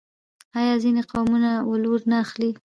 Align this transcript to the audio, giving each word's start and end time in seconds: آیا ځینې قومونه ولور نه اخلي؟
آیا 0.59 0.73
ځینې 0.83 1.01
قومونه 1.11 1.49
ولور 1.69 1.99
نه 2.11 2.15
اخلي؟ 2.25 2.51